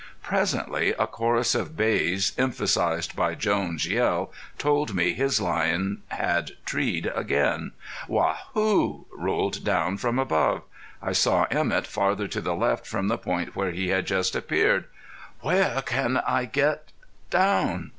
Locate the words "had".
6.07-6.53, 13.89-14.07